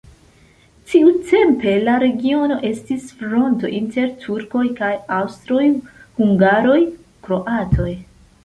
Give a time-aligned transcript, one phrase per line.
[0.91, 7.91] Tiutempe la regiono estis fronto inter turkoj kaj aŭstroj-hungaroj-kroatoj.